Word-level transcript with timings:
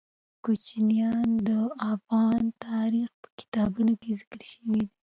کوچیان 0.43 1.27
د 1.47 1.49
افغان 1.93 2.41
تاریخ 2.65 3.09
په 3.21 3.29
کتابونو 3.39 3.91
کې 4.01 4.11
ذکر 4.19 4.39
شوی 4.51 4.69
دي. 4.75 4.85